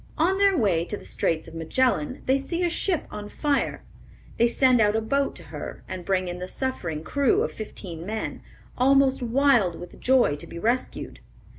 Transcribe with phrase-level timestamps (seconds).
[0.17, 3.83] On their way to the Straits of Magellan, they see a ship on fire.
[4.37, 8.03] They send out a boat to her, and bring in the suffering crew of fifteen
[8.03, 8.41] men,
[8.75, 11.19] almost wild with joy to be rescued.